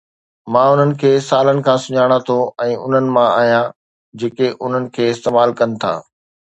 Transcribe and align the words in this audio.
مان 0.53 0.67
انھن 0.71 0.91
کي 1.01 1.11
سالن 1.27 1.59
کان 1.67 1.77
سڃاڻان 1.83 2.21
ٿو 2.27 2.37
۽ 2.67 2.71
انھن 2.85 3.05
مان 3.15 3.29
آھيان 3.39 3.71
جيڪي 4.19 4.47
انھن 4.63 4.83
کي 4.95 5.03
استعمال 5.13 5.49
ڪن 5.59 5.69
ٿا. 5.81 5.93